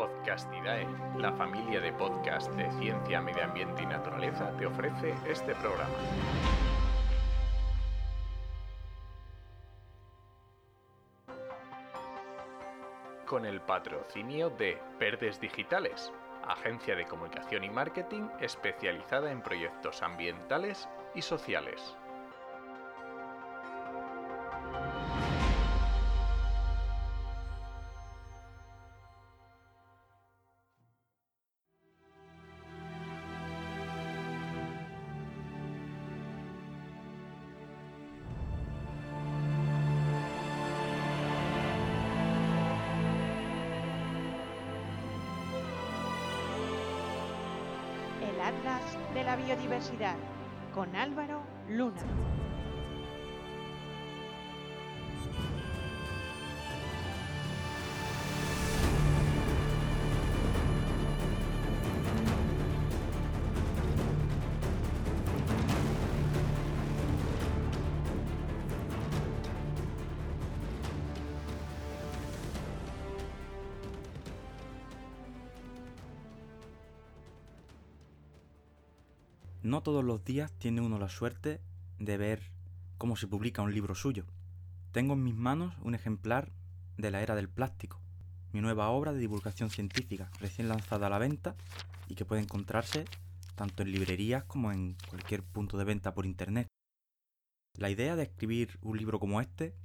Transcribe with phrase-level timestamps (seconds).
[0.00, 5.92] Podcastidae, la familia de podcast de ciencia, medio ambiente y naturaleza, te ofrece este programa.
[13.26, 16.10] Con el patrocinio de Verdes Digitales,
[16.48, 21.94] agencia de comunicación y marketing especializada en proyectos ambientales y sociales.
[48.50, 50.16] Atlas de la Biodiversidad
[50.74, 52.02] con Álvaro Luna.
[79.70, 81.60] No todos los días tiene uno la suerte
[82.00, 82.42] de ver
[82.98, 84.24] cómo se publica un libro suyo.
[84.90, 86.50] Tengo en mis manos un ejemplar
[86.96, 88.00] de la era del plástico,
[88.52, 91.54] mi nueva obra de divulgación científica, recién lanzada a la venta
[92.08, 93.04] y que puede encontrarse
[93.54, 96.66] tanto en librerías como en cualquier punto de venta por internet.
[97.78, 99.76] La idea de escribir un libro como este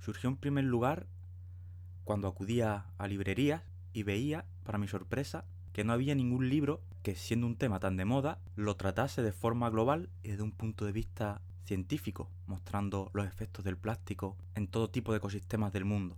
[0.00, 1.06] surgió en primer lugar
[2.04, 7.14] cuando acudía a librerías y veía, para mi sorpresa, que no había ningún libro que,
[7.14, 10.86] siendo un tema tan de moda, lo tratase de forma global y desde un punto
[10.86, 16.16] de vista científico, mostrando los efectos del plástico en todo tipo de ecosistemas del mundo.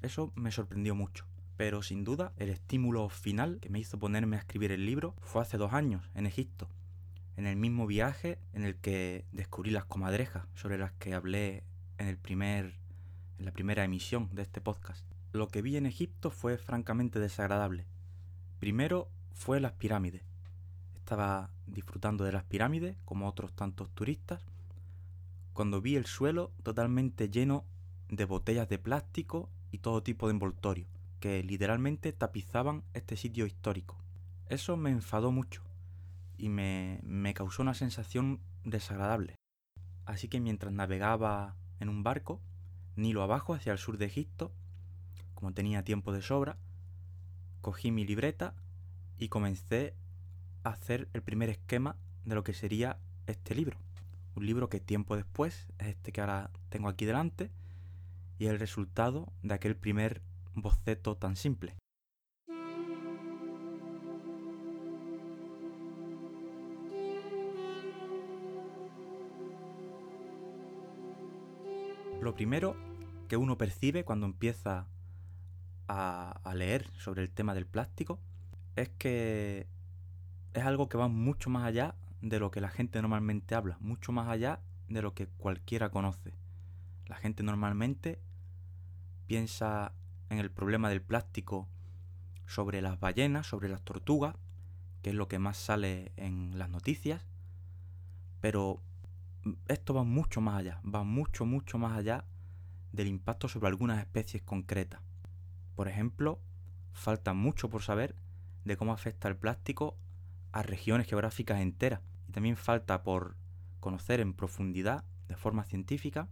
[0.00, 1.26] Eso me sorprendió mucho.
[1.56, 5.42] Pero sin duda, el estímulo final que me hizo ponerme a escribir el libro fue
[5.42, 6.70] hace dos años, en Egipto,
[7.36, 11.64] en el mismo viaje en el que descubrí las comadrejas sobre las que hablé
[11.98, 12.78] en, el primer,
[13.40, 15.04] en la primera emisión de este podcast.
[15.32, 17.86] Lo que vi en Egipto fue francamente desagradable.
[18.60, 20.22] Primero fue las pirámides.
[20.96, 24.42] Estaba disfrutando de las pirámides, como otros tantos turistas,
[25.52, 27.64] cuando vi el suelo totalmente lleno
[28.08, 30.86] de botellas de plástico y todo tipo de envoltorio,
[31.20, 33.96] que literalmente tapizaban este sitio histórico.
[34.48, 35.62] Eso me enfadó mucho
[36.36, 39.34] y me, me causó una sensación desagradable.
[40.04, 42.40] Así que mientras navegaba en un barco,
[42.96, 44.52] Nilo abajo hacia el sur de Egipto,
[45.34, 46.58] como tenía tiempo de sobra,
[47.60, 48.54] cogí mi libreta
[49.18, 49.94] y comencé
[50.64, 53.78] a hacer el primer esquema de lo que sería este libro.
[54.34, 57.50] Un libro que tiempo después es este que ahora tengo aquí delante
[58.38, 60.22] y el resultado de aquel primer
[60.54, 61.74] boceto tan simple.
[72.20, 72.76] Lo primero
[73.28, 74.86] que uno percibe cuando empieza
[75.86, 78.18] a, a, leer sobre el tema del plástico
[78.78, 79.66] es que
[80.54, 84.12] es algo que va mucho más allá de lo que la gente normalmente habla, mucho
[84.12, 86.34] más allá de lo que cualquiera conoce.
[87.06, 88.20] La gente normalmente
[89.26, 89.92] piensa
[90.30, 91.68] en el problema del plástico
[92.46, 94.36] sobre las ballenas, sobre las tortugas,
[95.02, 97.26] que es lo que más sale en las noticias,
[98.40, 98.80] pero
[99.68, 102.24] esto va mucho más allá, va mucho, mucho más allá
[102.92, 105.00] del impacto sobre algunas especies concretas.
[105.74, 106.40] Por ejemplo,
[106.92, 108.16] falta mucho por saber
[108.68, 109.96] de cómo afecta el plástico
[110.52, 112.00] a regiones geográficas enteras.
[112.28, 113.36] Y también falta por
[113.80, 116.28] conocer en profundidad, de forma científica,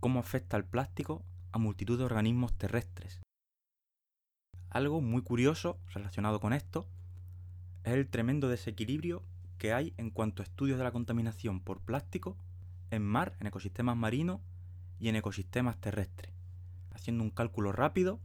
[0.00, 3.20] cómo afecta el plástico a multitud de organismos terrestres.
[4.70, 6.86] Algo muy curioso relacionado con esto
[7.84, 9.24] es el tremendo desequilibrio
[9.58, 12.36] que hay en cuanto a estudios de la contaminación por plástico
[12.90, 14.40] en mar, en ecosistemas marinos
[14.98, 16.32] y en ecosistemas terrestres.
[16.92, 18.20] Haciendo un cálculo rápido,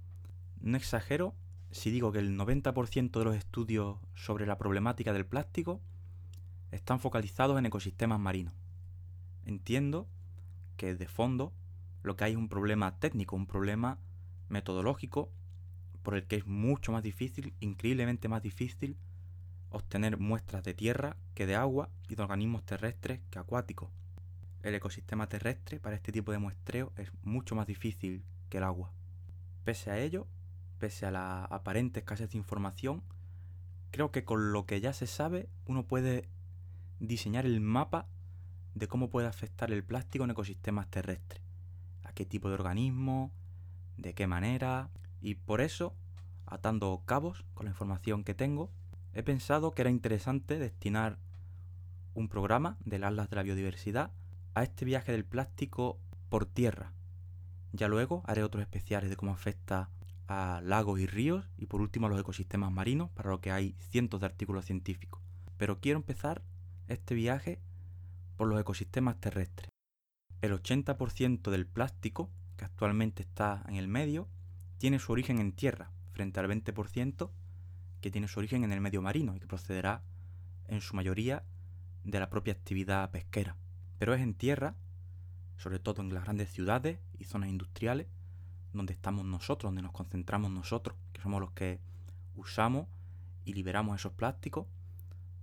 [0.61, 1.35] no exagero
[1.75, 5.81] si digo que el 90% de los estudios sobre la problemática del plástico
[6.71, 8.53] están focalizados en ecosistemas marinos.
[9.43, 10.07] Entiendo
[10.77, 11.51] que de fondo
[12.01, 13.99] lo que hay es un problema técnico, un problema
[14.47, 15.33] metodológico
[16.01, 18.97] por el que es mucho más difícil, increíblemente más difícil,
[19.69, 23.89] obtener muestras de tierra que de agua y de organismos terrestres que acuáticos.
[24.63, 28.93] El ecosistema terrestre para este tipo de muestreo es mucho más difícil que el agua.
[29.65, 30.25] Pese a ello,
[30.85, 33.01] pese a la aparente escasez de información,
[33.89, 36.29] creo que con lo que ya se sabe uno puede
[36.99, 38.07] diseñar el mapa
[38.75, 41.41] de cómo puede afectar el plástico en ecosistemas terrestres,
[42.03, 43.31] a qué tipo de organismo,
[43.97, 44.91] de qué manera,
[45.21, 45.95] y por eso
[46.45, 48.69] atando cabos con la información que tengo,
[49.13, 51.17] he pensado que era interesante destinar
[52.13, 54.11] un programa del Atlas de la Biodiversidad
[54.53, 55.99] a este viaje del plástico
[56.29, 56.93] por tierra.
[57.73, 59.89] Ya luego haré otros especiales de cómo afecta
[60.27, 63.75] a lagos y ríos y por último a los ecosistemas marinos, para lo que hay
[63.89, 65.21] cientos de artículos científicos.
[65.57, 66.41] Pero quiero empezar
[66.87, 67.59] este viaje
[68.37, 69.69] por los ecosistemas terrestres.
[70.41, 74.27] El 80% del plástico que actualmente está en el medio
[74.77, 77.31] tiene su origen en tierra, frente al 20%
[78.01, 80.03] que tiene su origen en el medio marino y que procederá
[80.67, 81.43] en su mayoría
[82.03, 83.57] de la propia actividad pesquera.
[83.97, 84.75] Pero es en tierra,
[85.57, 88.07] sobre todo en las grandes ciudades y zonas industriales,
[88.75, 91.79] donde estamos nosotros, donde nos concentramos nosotros, que somos los que
[92.35, 92.87] usamos
[93.45, 94.67] y liberamos esos plásticos,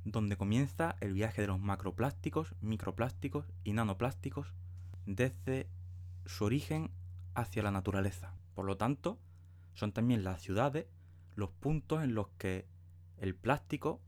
[0.04, 4.52] donde comienza el viaje de los macroplásticos, microplásticos y nanoplásticos
[5.06, 5.68] desde
[6.26, 6.90] su origen
[7.34, 8.34] hacia la naturaleza.
[8.54, 9.18] Por lo tanto,
[9.74, 10.86] son también las ciudades
[11.34, 12.66] los puntos en los que
[13.16, 14.00] el plástico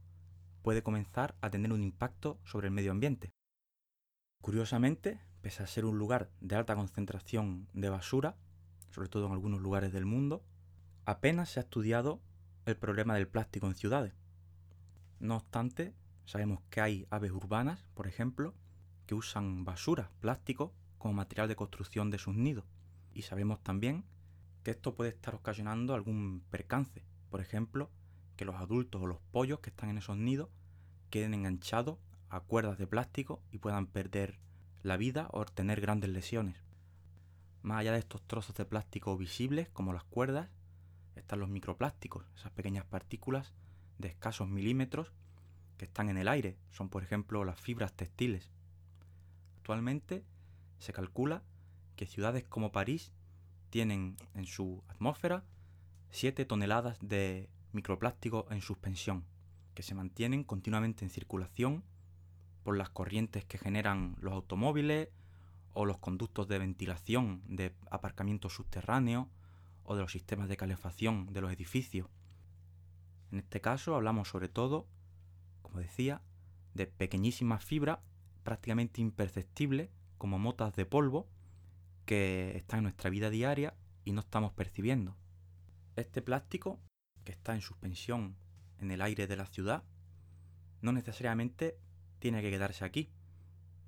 [0.63, 3.31] puede comenzar a tener un impacto sobre el medio ambiente.
[4.41, 8.37] Curiosamente, pese a ser un lugar de alta concentración de basura,
[8.95, 10.45] sobre todo en algunos lugares del mundo,
[11.05, 12.21] apenas se ha estudiado
[12.65, 14.15] el problema del plástico en ciudades.
[15.19, 15.93] No obstante,
[16.27, 18.55] sabemos que hay aves urbanas, por ejemplo,
[19.07, 22.65] que usan basura, plástico, como material de construcción de sus nidos.
[23.13, 24.05] Y sabemos también
[24.63, 27.05] que esto puede estar ocasionando algún percance.
[27.31, 27.91] Por ejemplo,
[28.37, 30.51] que los adultos o los pollos que están en esos nidos
[31.11, 31.99] queden enganchados
[32.29, 34.39] a cuerdas de plástico y puedan perder
[34.83, 36.64] la vida o tener grandes lesiones.
[37.65, 40.51] Más allá de estos trozos de plástico visibles, como las cuerdas,
[41.17, 43.55] están los microplásticos, esas pequeñas partículas
[43.97, 45.15] de escasos milímetros
[45.79, 46.59] que están en el aire.
[46.73, 48.51] Son, por ejemplo, las fibras textiles.
[49.57, 50.27] Actualmente
[50.79, 51.43] se calcula
[51.97, 53.13] que ciudades como París
[53.71, 55.43] tienen en su atmósfera
[56.11, 59.25] 7 toneladas de microplástico en suspensión,
[59.73, 61.83] que se mantienen continuamente en circulación
[62.63, 65.09] por las corrientes que generan los automóviles
[65.75, 69.27] o los conductos de ventilación de aparcamientos subterráneos
[69.83, 72.09] o de los sistemas de calefacción de los edificios.
[73.31, 74.87] En este caso hablamos sobre todo,
[75.63, 76.23] como decía,
[76.75, 77.99] de pequeñísimas fibras
[78.43, 81.29] prácticamente imperceptibles como motas de polvo
[82.05, 83.75] que están en nuestra vida diaria
[84.05, 85.17] y no estamos percibiendo.
[85.97, 86.81] Este plástico,
[87.25, 88.37] que está en suspensión
[88.79, 89.85] en el aire de la ciudad,
[90.83, 91.79] no necesariamente
[92.19, 93.11] tiene que quedarse aquí.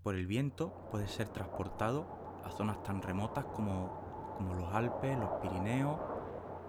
[0.06, 2.06] Por el viento puede ser transportado
[2.44, 3.90] a zonas tan remotas como,
[4.36, 5.98] como los Alpes, los Pirineos,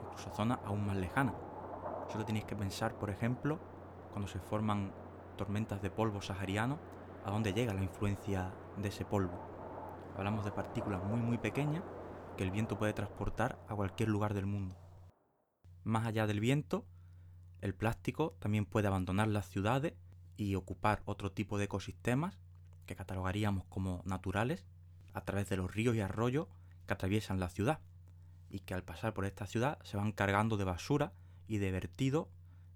[0.05, 1.35] incluso zonas aún más lejanas.
[2.11, 3.59] Solo tenéis que pensar, por ejemplo,
[4.09, 4.91] cuando se forman
[5.37, 6.79] tormentas de polvo sahariano,
[7.25, 9.39] a dónde llega la influencia de ese polvo.
[10.17, 11.83] Hablamos de partículas muy muy pequeñas
[12.37, 14.75] que el viento puede transportar a cualquier lugar del mundo.
[15.83, 16.87] Más allá del viento,
[17.61, 19.93] el plástico también puede abandonar las ciudades
[20.37, 22.39] y ocupar otro tipo de ecosistemas
[22.87, 24.65] que catalogaríamos como naturales
[25.13, 26.47] a través de los ríos y arroyos
[26.87, 27.79] que atraviesan la ciudad
[28.49, 31.13] y que al pasar por esta ciudad se van cargando de basura
[31.47, 32.29] y de vertido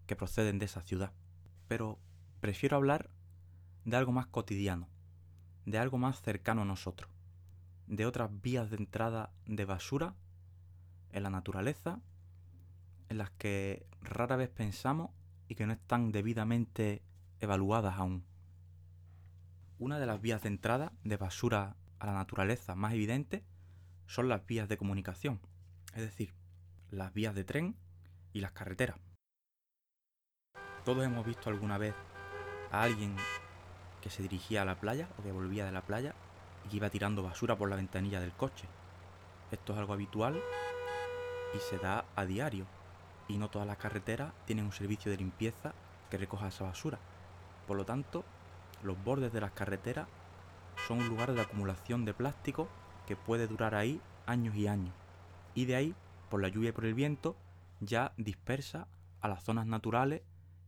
[0.06, 1.14] que proceden de esa ciudad.
[1.68, 1.98] Pero
[2.42, 3.10] prefiero hablar
[3.86, 4.90] de algo más cotidiano,
[5.66, 7.10] de algo más cercano a nosotros,
[7.88, 10.16] de otras vías de entrada de basura
[11.12, 12.02] en la naturaleza,
[13.10, 15.12] en las que rara vez pensamos
[15.48, 17.02] y que no están debidamente
[17.40, 18.26] evaluadas aún.
[19.82, 23.44] Una de las vías de entrada de basura a la naturaleza más evidente
[24.06, 25.42] son las vías de comunicación,
[25.96, 26.36] es decir,
[26.92, 27.76] las vías de tren
[28.32, 28.98] y las carreteras.
[30.86, 31.96] Todos hemos visto alguna vez
[32.70, 33.16] a alguien
[34.02, 36.14] que se dirigía a la playa o que volvía de la playa
[36.64, 38.68] y que iba tirando basura por la ventanilla del coche.
[39.50, 40.40] Esto es algo habitual
[41.56, 42.68] y se da a diario.
[43.28, 45.74] Y no todas las carreteras tienen un servicio de limpieza
[46.12, 47.00] que recoja esa basura.
[47.66, 48.24] Por lo tanto,
[48.84, 50.08] los bordes de las carreteras
[50.88, 52.68] son un lugar de acumulación de plástico
[53.06, 54.94] que puede durar ahí años y años.
[55.54, 55.96] Y de ahí,
[56.30, 57.36] por la lluvia y por el viento,
[57.80, 58.88] ya dispersa
[59.20, 60.22] a las zonas naturales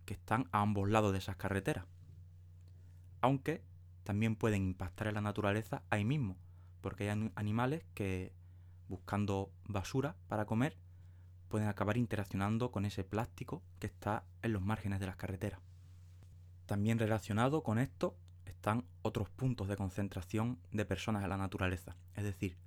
[0.06, 1.86] que están a ambos lados de esas carreteras
[3.24, 3.64] aunque
[4.04, 6.36] también pueden impactar en la naturaleza ahí mismo,
[6.82, 8.34] porque hay animales que
[8.90, 10.78] buscando basura para comer
[11.48, 15.62] pueden acabar interaccionando con ese plástico que está en los márgenes de las carreteras.
[16.66, 18.16] También relacionado con esto
[18.46, 22.58] están otros puntos de concentración de personas en la naturaleza, es decir,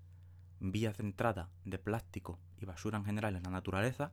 [0.61, 4.13] vías de entrada de plástico y basura en general en la naturaleza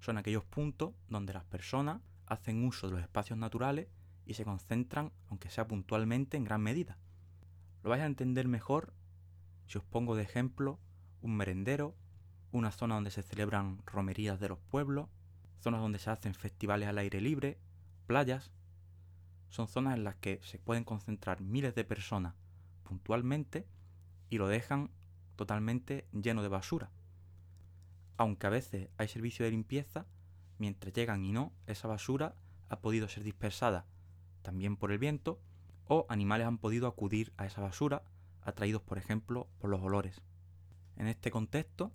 [0.00, 3.88] son aquellos puntos donde las personas hacen uso de los espacios naturales
[4.24, 6.98] y se concentran, aunque sea puntualmente, en gran medida.
[7.82, 8.92] Lo vais a entender mejor
[9.66, 10.78] si os pongo de ejemplo
[11.22, 11.96] un merendero,
[12.52, 15.08] una zona donde se celebran romerías de los pueblos,
[15.60, 17.58] zonas donde se hacen festivales al aire libre,
[18.06, 18.52] playas.
[19.48, 22.34] Son zonas en las que se pueden concentrar miles de personas
[22.82, 23.66] puntualmente
[24.30, 24.90] y lo dejan
[25.36, 26.90] totalmente lleno de basura.
[28.16, 30.06] Aunque a veces hay servicio de limpieza,
[30.58, 32.34] mientras llegan y no, esa basura
[32.68, 33.86] ha podido ser dispersada
[34.42, 35.40] también por el viento
[35.86, 38.04] o animales han podido acudir a esa basura
[38.42, 40.22] atraídos por ejemplo por los olores.
[40.96, 41.92] En este contexto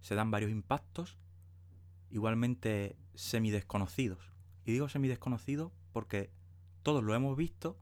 [0.00, 1.18] se dan varios impactos
[2.10, 4.32] igualmente semidesconocidos.
[4.64, 6.30] Y digo semidesconocidos porque
[6.86, 7.76] todos lo hemos visto,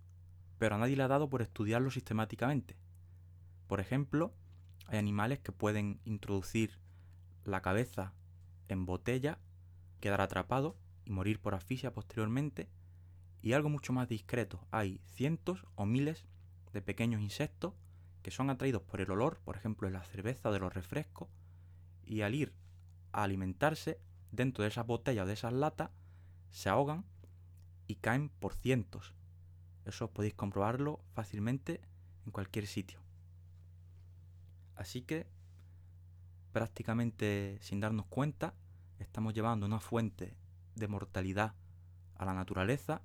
[0.57, 2.79] pero a nadie le ha dado por estudiarlo sistemáticamente.
[3.67, 4.33] Por ejemplo,
[4.87, 6.79] hay animales que pueden introducir
[7.45, 8.15] la cabeza
[8.69, 9.39] en botella,
[10.01, 12.71] quedar atrapado y morir por asfixia posteriormente.
[13.43, 16.25] Y algo mucho más discreto, hay cientos o miles
[16.73, 17.75] de pequeños insectos
[18.23, 21.29] que son atraídos por el olor, por ejemplo, de la cerveza de los refrescos,
[22.07, 22.55] y al ir
[23.13, 24.01] a alimentarse
[24.33, 25.91] dentro de esas botellas o de esas latas,
[26.49, 27.05] se ahogan
[27.97, 29.15] caen por cientos.
[29.85, 31.81] Eso podéis comprobarlo fácilmente
[32.25, 33.01] en cualquier sitio.
[34.77, 35.27] Así que,
[36.53, 38.55] prácticamente sin darnos cuenta,
[38.99, 40.37] estamos llevando una fuente
[40.75, 41.55] de mortalidad
[42.17, 43.03] a la naturaleza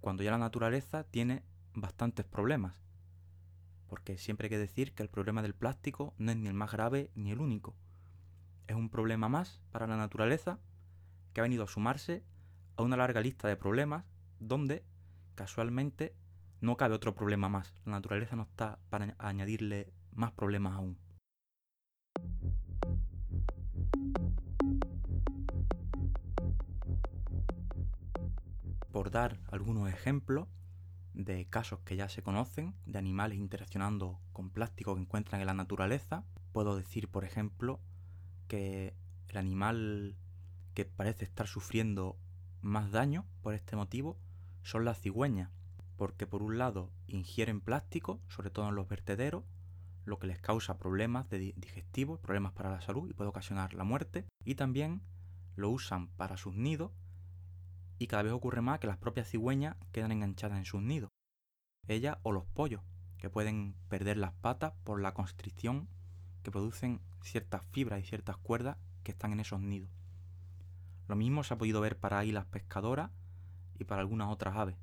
[0.00, 1.42] cuando ya la naturaleza tiene
[1.72, 2.82] bastantes problemas.
[3.88, 6.72] Porque siempre hay que decir que el problema del plástico no es ni el más
[6.72, 7.74] grave ni el único.
[8.66, 10.58] Es un problema más para la naturaleza
[11.32, 12.22] que ha venido a sumarse
[12.76, 14.04] a una larga lista de problemas
[14.38, 14.84] donde
[15.34, 16.14] casualmente
[16.60, 17.74] no cabe otro problema más.
[17.84, 20.98] La naturaleza no está para añadirle más problemas aún.
[28.92, 30.48] Por dar algunos ejemplos
[31.14, 35.54] de casos que ya se conocen, de animales interaccionando con plástico que encuentran en la
[35.54, 37.80] naturaleza, puedo decir, por ejemplo,
[38.48, 38.94] que
[39.28, 40.16] el animal
[40.74, 42.18] que parece estar sufriendo
[42.64, 44.18] más daño por este motivo
[44.62, 45.50] son las cigüeñas,
[45.96, 49.44] porque por un lado ingieren plástico, sobre todo en los vertederos,
[50.04, 53.84] lo que les causa problemas de digestivos, problemas para la salud y puede ocasionar la
[53.84, 55.02] muerte, y también
[55.56, 56.90] lo usan para sus nidos
[57.98, 61.10] y cada vez ocurre más que las propias cigüeñas quedan enganchadas en sus nidos.
[61.86, 62.82] Ellas o los pollos,
[63.18, 65.88] que pueden perder las patas por la constricción
[66.42, 69.90] que producen ciertas fibras y ciertas cuerdas que están en esos nidos.
[71.08, 73.10] Lo mismo se ha podido ver para águilas pescadoras
[73.78, 74.76] y para algunas otras aves,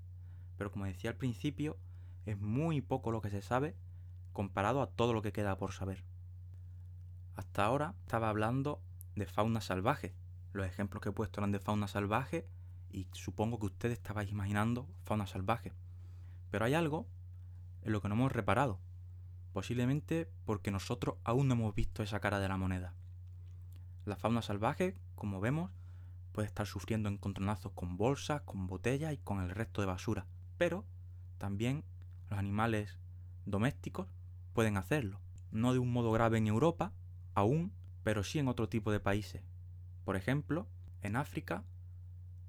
[0.57, 1.77] pero como decía al principio,
[2.25, 3.75] es muy poco lo que se sabe
[4.33, 6.03] comparado a todo lo que queda por saber.
[7.35, 8.81] Hasta ahora estaba hablando
[9.15, 10.13] de fauna salvaje.
[10.53, 12.47] Los ejemplos que he puesto eran de fauna salvaje
[12.91, 15.73] y supongo que ustedes estabais imaginando fauna salvaje.
[16.51, 17.07] Pero hay algo
[17.83, 18.79] en lo que no hemos reparado,
[19.53, 22.93] posiblemente porque nosotros aún no hemos visto esa cara de la moneda.
[24.05, 25.71] La fauna salvaje, como vemos,
[26.31, 30.25] puede estar sufriendo encontronazos con bolsas, con botellas y con el resto de basura,
[30.57, 30.85] pero
[31.37, 31.83] también
[32.29, 32.97] los animales
[33.45, 34.07] domésticos
[34.53, 35.19] pueden hacerlo.
[35.51, 36.93] No de un modo grave en Europa,
[37.33, 37.73] aún,
[38.03, 39.43] pero sí en otro tipo de países.
[40.05, 40.67] Por ejemplo,
[41.01, 41.63] en África,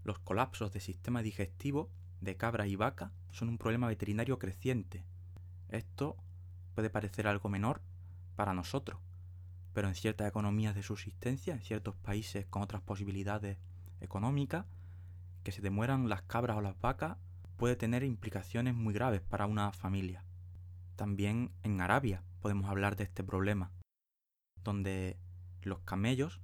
[0.04, 5.04] los colapsos de sistema digestivo de cabras y vaca son un problema veterinario creciente.
[5.68, 6.16] Esto
[6.74, 7.82] puede parecer algo menor
[8.36, 9.00] para nosotros,
[9.72, 13.58] pero en ciertas economías de subsistencia, en ciertos países con otras posibilidades
[14.02, 14.66] económicas,
[15.42, 17.16] que se demueran las cabras o las vacas
[17.56, 20.25] puede tener implicaciones muy graves para una familia.
[20.97, 23.71] También en Arabia podemos hablar de este problema,
[24.62, 25.16] donde
[25.62, 26.40] los camellos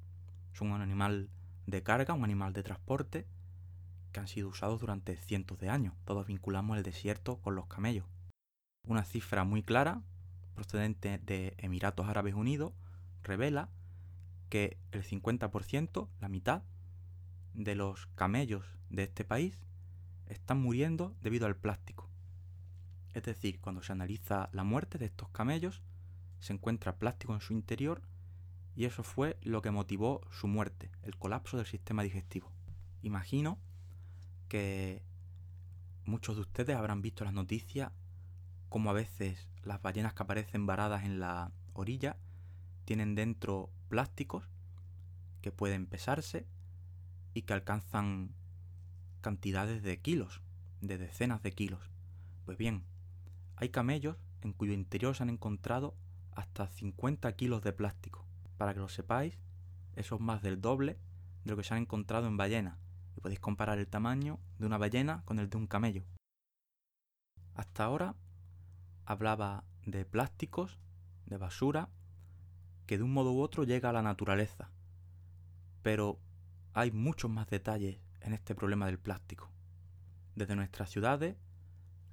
[0.53, 1.29] son un animal
[1.67, 3.27] de carga, un animal de transporte,
[4.13, 5.95] que han sido usados durante cientos de años.
[6.05, 8.07] Todos vinculamos el desierto con los camellos.
[8.87, 10.03] Una cifra muy clara,
[10.55, 12.73] procedente de Emiratos Árabes Unidos,
[13.23, 13.69] revela
[14.49, 16.63] que el 50%, la mitad,
[17.59, 19.59] de los camellos de este país
[20.27, 22.09] están muriendo debido al plástico.
[23.15, 25.83] Es decir, cuando se analiza la muerte de estos camellos,
[26.39, 28.01] se encuentra plástico en su interior
[28.77, 32.53] y eso fue lo que motivó su muerte, el colapso del sistema digestivo.
[33.03, 33.59] Imagino
[34.49, 35.03] que
[36.05, 37.91] muchos de ustedes habrán visto las noticias
[38.69, 42.17] como a veces las ballenas que aparecen varadas en la orilla
[42.85, 44.49] tienen dentro plásticos
[45.41, 46.47] que pueden pesarse
[47.39, 48.35] y que alcanzan
[49.21, 50.43] cantidades de kilos,
[50.81, 51.89] de decenas de kilos.
[52.45, 52.83] Pues bien,
[53.55, 55.95] hay camellos en cuyo interior se han encontrado
[56.35, 58.27] hasta 50 kilos de plástico.
[58.57, 59.39] Para que lo sepáis,
[59.95, 60.99] eso es más del doble
[61.45, 62.77] de lo que se han encontrado en ballenas.
[63.17, 66.03] Y podéis comparar el tamaño de una ballena con el de un camello.
[67.55, 68.17] Hasta ahora
[69.05, 70.81] hablaba de plásticos,
[71.27, 71.89] de basura,
[72.87, 74.73] que de un modo u otro llega a la naturaleza.
[75.83, 76.19] Pero
[76.79, 79.51] hay muchos más detalles en este problema del plástico.
[80.37, 81.37] Desde nuestras ciudades,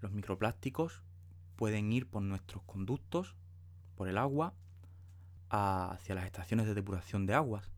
[0.01, 1.03] los microplásticos
[1.55, 3.35] pueden ir por nuestros conductos,
[3.93, 4.55] por el agua,
[5.49, 7.69] hacia las estaciones de depuración de aguas.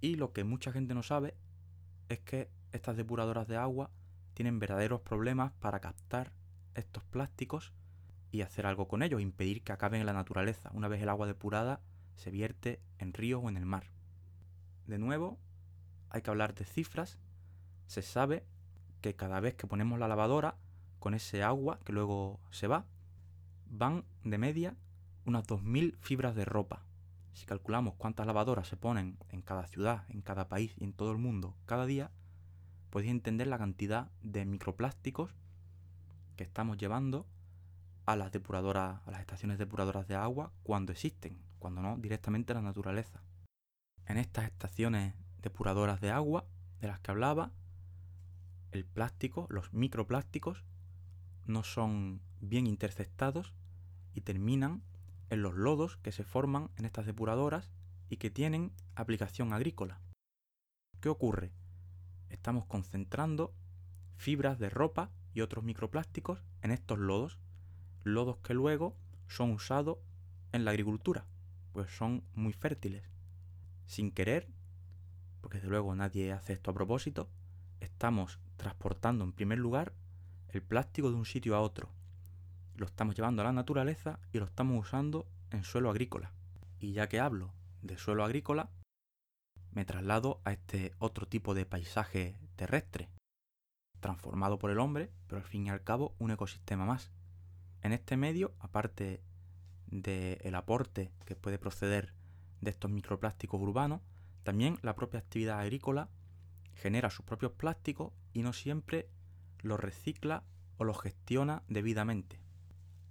[0.00, 1.36] Y lo que mucha gente no sabe
[2.08, 3.92] es que estas depuradoras de agua
[4.34, 6.32] tienen verdaderos problemas para captar
[6.74, 7.72] estos plásticos
[8.32, 10.72] y hacer algo con ellos, impedir que acaben en la naturaleza.
[10.74, 11.80] Una vez el agua depurada
[12.16, 13.92] se vierte en ríos o en el mar.
[14.88, 15.38] De nuevo,
[16.10, 17.18] hay que hablar de cifras.
[17.86, 18.44] Se sabe
[19.00, 20.56] que cada vez que ponemos la lavadora,
[20.98, 22.84] con ese agua que luego se va,
[23.66, 24.76] van de media
[25.24, 26.84] unas 2.000 fibras de ropa.
[27.32, 31.12] Si calculamos cuántas lavadoras se ponen en cada ciudad, en cada país y en todo
[31.12, 32.10] el mundo cada día,
[32.90, 35.34] podéis entender la cantidad de microplásticos
[36.36, 37.26] que estamos llevando
[38.04, 42.56] a las depuradoras, a las estaciones depuradoras de agua cuando existen, cuando no directamente a
[42.56, 43.22] la naturaleza.
[44.06, 46.46] En estas estaciones depuradoras de agua
[46.80, 47.52] de las que hablaba,
[48.72, 50.64] el plástico, los microplásticos,
[51.46, 53.52] no son bien interceptados
[54.14, 54.82] y terminan
[55.30, 57.70] en los lodos que se forman en estas depuradoras
[58.08, 60.00] y que tienen aplicación agrícola.
[61.00, 61.52] ¿Qué ocurre?
[62.28, 63.54] Estamos concentrando
[64.16, 67.38] fibras de ropa y otros microplásticos en estos lodos,
[68.04, 68.96] lodos que luego
[69.28, 69.98] son usados
[70.52, 71.26] en la agricultura,
[71.72, 73.04] pues son muy fértiles.
[73.86, 74.48] Sin querer,
[75.40, 77.28] porque desde luego nadie hace esto a propósito,
[77.80, 79.92] estamos transportando en primer lugar
[80.48, 81.90] el plástico de un sitio a otro.
[82.76, 86.32] Lo estamos llevando a la naturaleza y lo estamos usando en suelo agrícola.
[86.78, 88.70] Y ya que hablo de suelo agrícola,
[89.72, 93.08] me traslado a este otro tipo de paisaje terrestre,
[94.00, 97.10] transformado por el hombre, pero al fin y al cabo un ecosistema más.
[97.82, 99.22] En este medio, aparte
[99.86, 102.14] del aporte que puede proceder
[102.60, 104.02] de estos microplásticos urbanos,
[104.42, 106.08] también la propia actividad agrícola
[106.74, 109.08] genera sus propios plásticos y no siempre
[109.58, 110.44] los recicla
[110.78, 112.40] o los gestiona debidamente.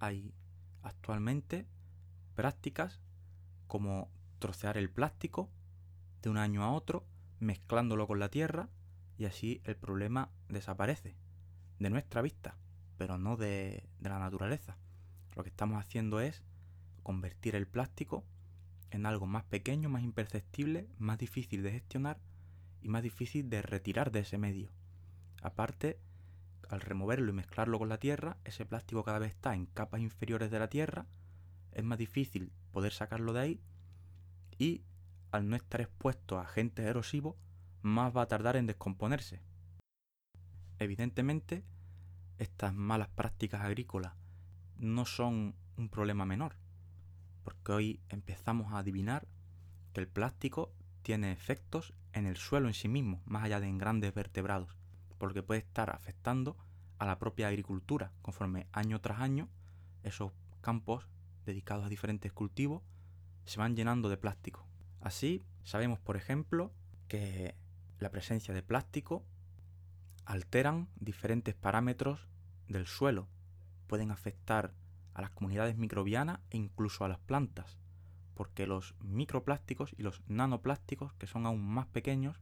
[0.00, 0.34] Hay
[0.82, 1.66] actualmente
[2.34, 3.00] prácticas
[3.68, 5.50] como trocear el plástico
[6.22, 7.06] de un año a otro,
[7.38, 8.68] mezclándolo con la tierra
[9.16, 11.16] y así el problema desaparece
[11.78, 12.56] de nuestra vista,
[12.98, 14.76] pero no de, de la naturaleza.
[15.36, 16.42] Lo que estamos haciendo es
[17.02, 18.24] convertir el plástico
[18.90, 22.20] en algo más pequeño, más imperceptible, más difícil de gestionar
[22.82, 24.70] y más difícil de retirar de ese medio.
[25.42, 26.00] Aparte,
[26.68, 30.50] al removerlo y mezclarlo con la tierra, ese plástico cada vez está en capas inferiores
[30.50, 31.06] de la tierra,
[31.72, 33.60] es más difícil poder sacarlo de ahí
[34.58, 34.84] y
[35.30, 37.36] al no estar expuesto a agentes erosivos,
[37.82, 39.40] más va a tardar en descomponerse.
[40.78, 41.64] Evidentemente,
[42.38, 44.14] estas malas prácticas agrícolas
[44.76, 46.56] no son un problema menor,
[47.42, 49.26] porque hoy empezamos a adivinar
[49.92, 50.72] que el plástico
[51.02, 54.76] tiene efectos en el suelo en sí mismo, más allá de en grandes vertebrados,
[55.18, 56.56] porque puede estar afectando
[56.98, 59.48] a la propia agricultura, conforme año tras año
[60.02, 61.08] esos campos
[61.46, 62.82] dedicados a diferentes cultivos
[63.44, 64.66] se van llenando de plástico.
[65.00, 66.72] Así, sabemos, por ejemplo,
[67.08, 67.54] que
[67.98, 69.24] la presencia de plástico
[70.24, 72.28] alteran diferentes parámetros
[72.68, 73.28] del suelo,
[73.86, 74.72] pueden afectar
[75.14, 77.78] a las comunidades microbianas e incluso a las plantas,
[78.34, 82.40] porque los microplásticos y los nanoplásticos, que son aún más pequeños,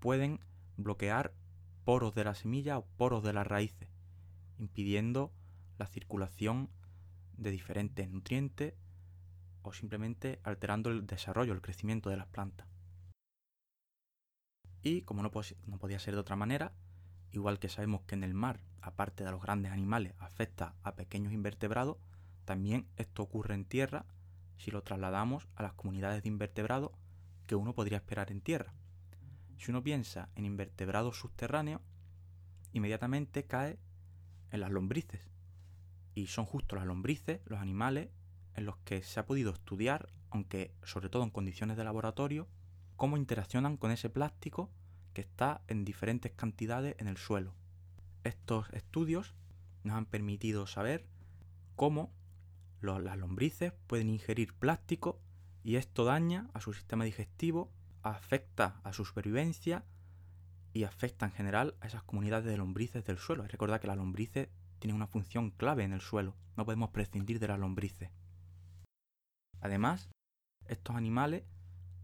[0.00, 0.40] pueden
[0.76, 1.34] bloquear
[1.84, 3.88] poros de la semilla o poros de las raíces,
[4.58, 5.32] impidiendo
[5.78, 6.70] la circulación
[7.36, 8.74] de diferentes nutrientes
[9.62, 12.66] o simplemente alterando el desarrollo, el crecimiento de las plantas.
[14.82, 16.72] Y como no, podía ser de otra manera,
[17.38, 21.32] igual que sabemos que en el mar aparte de los grandes animales, afecta a pequeños
[21.32, 21.96] invertebrados,
[22.44, 24.06] también esto ocurre en tierra
[24.56, 26.92] si lo trasladamos a las comunidades de invertebrados
[27.48, 28.72] que uno podría esperar en tierra.
[29.58, 31.82] Si uno piensa en invertebrados subterráneos,
[32.72, 33.80] inmediatamente cae
[34.52, 35.20] en las lombrices.
[36.14, 38.10] Y son justo las lombrices, los animales,
[38.54, 42.46] en los que se ha podido estudiar, aunque sobre todo en condiciones de laboratorio,
[42.94, 44.70] cómo interaccionan con ese plástico
[45.16, 47.54] que está en diferentes cantidades en el suelo.
[48.22, 49.34] Estos estudios
[49.82, 51.08] nos han permitido saber
[51.74, 52.12] cómo
[52.82, 55.18] las lombrices pueden ingerir plástico
[55.64, 59.86] y esto daña a su sistema digestivo, afecta a su supervivencia
[60.74, 63.42] y afecta en general a esas comunidades de lombrices del suelo.
[63.42, 64.50] Hay que recordar que las lombrices
[64.80, 68.10] tienen una función clave en el suelo, no podemos prescindir de las lombrices.
[69.62, 70.10] Además,
[70.66, 71.44] estos animales,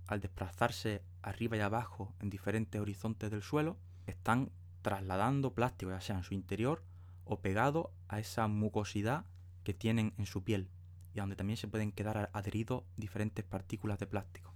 [0.06, 4.50] al desplazarse arriba y abajo en diferentes horizontes del suelo, están
[4.82, 6.84] trasladando plástico, ya sea en su interior
[7.24, 9.26] o pegado a esa mucosidad
[9.64, 10.70] que tienen en su piel
[11.14, 14.54] y donde también se pueden quedar adheridos diferentes partículas de plástico.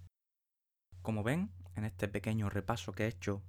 [1.03, 3.43] Como ven, en este pequeño repaso que he hecho,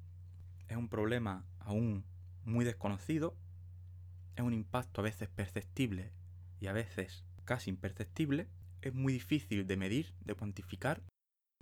[0.68, 2.06] es un problema aún
[2.44, 3.36] muy desconocido,
[4.36, 6.14] es un impacto a veces perceptible
[6.60, 8.50] y a veces casi imperceptible,
[8.82, 11.02] es muy difícil de medir, de cuantificar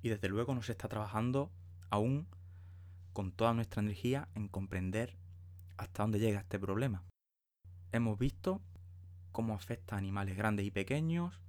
[0.01, 1.51] y desde luego no se está trabajando
[1.89, 2.27] aún
[3.13, 5.17] con toda nuestra energía en comprender
[5.77, 7.03] hasta dónde llega este problema.
[7.91, 8.61] Hemos visto
[9.31, 11.41] cómo afecta a animales grandes y pequeños,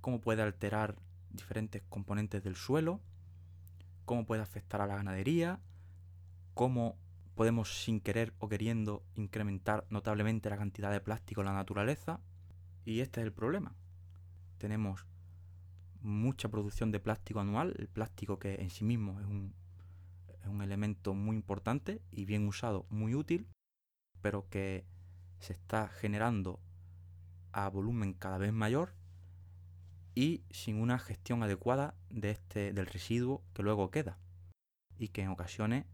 [0.00, 0.96] cómo puede alterar
[1.30, 3.00] diferentes componentes del suelo,
[4.04, 5.60] cómo puede afectar a la ganadería,
[6.54, 6.96] cómo
[7.34, 12.20] podemos sin querer o queriendo incrementar notablemente la cantidad de plástico en la naturaleza.
[12.84, 13.74] Y este es el problema.
[14.58, 15.06] Tenemos
[16.02, 19.54] mucha producción de plástico anual, el plástico que en sí mismo es un,
[20.42, 23.46] es un elemento muy importante y bien usado, muy útil,
[24.22, 24.84] pero que
[25.38, 26.60] se está generando
[27.52, 28.94] a volumen cada vez mayor
[30.14, 34.18] y sin una gestión adecuada de este, del residuo que luego queda
[34.98, 35.86] y que en ocasiones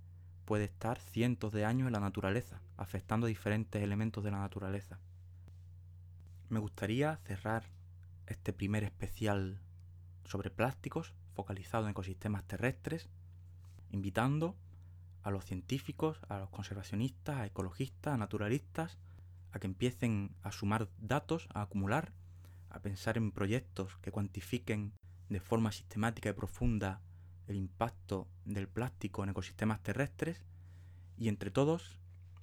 [0.45, 4.99] puede estar cientos de años en la naturaleza, afectando diferentes elementos de la naturaleza.
[6.49, 7.65] Me gustaría cerrar
[8.27, 9.61] este primer especial
[10.27, 13.09] sobre plásticos focalizado en ecosistemas terrestres,
[13.91, 14.57] invitando
[15.23, 18.99] a los científicos, a los conservacionistas, a ecologistas, a naturalistas,
[19.53, 22.13] a que empiecen a sumar datos, a acumular,
[22.71, 24.93] a pensar en proyectos que cuantifiquen
[25.29, 27.01] de forma sistemática y profunda
[27.47, 30.45] el impacto del plástico en ecosistemas terrestres
[31.17, 31.99] y entre todos,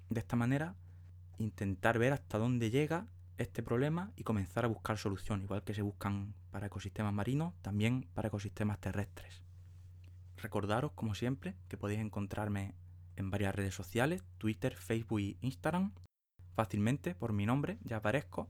[0.10, 0.76] de esta manera,
[1.38, 5.82] intentar ver hasta dónde llega este problema y comenzar a buscar soluciones, igual que se
[5.82, 9.44] buscan para ecosistemas marinos, también para ecosistemas terrestres.
[10.38, 12.76] Recordaros, como siempre, que podéis encontrarme
[13.16, 15.94] en varias redes sociales, Twitter, Facebook y Instagram,
[16.56, 18.50] fácilmente por mi nombre, ya aparezco,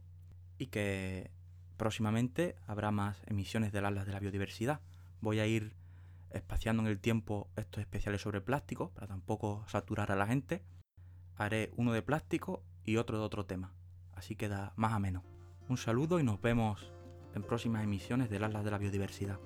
[0.57, 1.31] y que
[1.77, 4.81] próximamente habrá más emisiones del Atlas de la Biodiversidad.
[5.21, 5.75] Voy a ir
[6.29, 10.63] espaciando en el tiempo estos especiales sobre plástico, para tampoco saturar a la gente.
[11.35, 13.73] Haré uno de plástico y otro de otro tema,
[14.23, 15.21] así queda más ameno.
[15.67, 16.93] Un saludo y nos vemos
[17.35, 19.37] en próximas emisiones del Atlas de la Biodiversidad.